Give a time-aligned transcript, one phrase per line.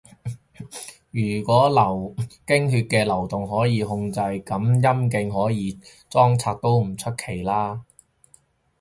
[1.11, 1.69] 如果
[2.47, 4.41] 經血嘅流動可以控制，噉
[4.81, 7.83] 陰莖可以裝拆都唔出奇吖